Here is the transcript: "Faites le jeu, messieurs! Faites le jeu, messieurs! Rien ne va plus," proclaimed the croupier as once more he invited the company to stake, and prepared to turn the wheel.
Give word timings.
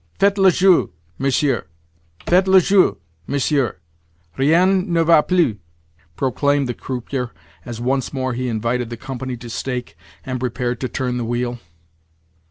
"Faites 0.17 0.39
le 0.39 0.49
jeu, 0.49 0.89
messieurs! 1.19 1.65
Faites 2.25 2.47
le 2.47 2.59
jeu, 2.59 2.97
messieurs! 3.27 3.75
Rien 4.35 4.89
ne 4.91 5.03
va 5.03 5.21
plus," 5.21 5.57
proclaimed 6.15 6.67
the 6.67 6.73
croupier 6.73 7.29
as 7.65 7.79
once 7.79 8.11
more 8.11 8.33
he 8.33 8.47
invited 8.47 8.89
the 8.89 8.97
company 8.97 9.37
to 9.37 9.47
stake, 9.47 9.95
and 10.25 10.39
prepared 10.39 10.79
to 10.81 10.89
turn 10.89 11.17
the 11.17 11.23
wheel. 11.23 11.59